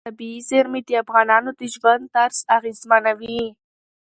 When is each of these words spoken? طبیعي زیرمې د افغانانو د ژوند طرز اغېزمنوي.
طبیعي 0.07 0.39
زیرمې 0.49 0.81
د 0.87 0.89
افغانانو 1.03 1.49
د 1.59 1.61
ژوند 1.73 2.03
طرز 2.15 2.37
اغېزمنوي. 2.57 3.41